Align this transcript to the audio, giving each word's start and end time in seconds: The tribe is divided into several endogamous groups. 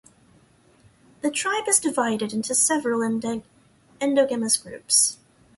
The 1.21 1.29
tribe 1.29 1.67
is 1.67 1.79
divided 1.79 2.33
into 2.33 2.55
several 2.55 3.01
endogamous 3.01 4.57
groups. 4.63 5.19